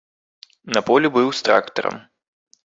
[0.77, 2.01] На полі быў з трактарам.